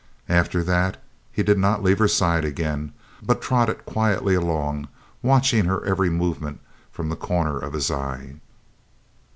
[0.29, 0.99] After that
[1.31, 4.87] he did not leave her side again, but trotted quietly along,
[5.21, 6.59] watching her every moment
[6.91, 8.33] from the corner of his eye.